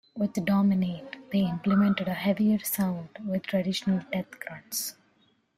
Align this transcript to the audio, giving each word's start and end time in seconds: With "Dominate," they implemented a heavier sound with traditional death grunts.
With 0.17 0.33
"Dominate," 0.43 1.29
they 1.31 1.41
implemented 1.41 2.07
a 2.07 2.15
heavier 2.15 2.57
sound 2.57 3.09
with 3.23 3.43
traditional 3.43 4.03
death 4.11 4.31
grunts. 4.39 4.95